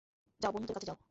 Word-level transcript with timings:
যাও, 0.41 0.51
বন্ধুদের 0.53 0.75
কাছে 0.75 0.87
যাও। 0.87 0.97